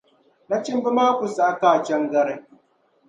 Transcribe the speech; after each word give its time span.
Nachimba 0.47 0.89
maa 0.97 1.17
ku 1.17 1.25
saɣi 1.35 1.53
ka 1.61 1.67
a 1.75 1.83
chaŋ 1.85 2.01
gari. 2.11 2.35